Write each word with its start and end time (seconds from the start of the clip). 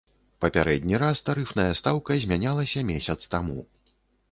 Папярэдні 0.45 0.99
раз 1.03 1.21
тарыфная 1.27 1.67
стаўка 1.81 2.17
змянялася 2.25 2.85
месяц 2.91 3.19
таму. 3.37 3.59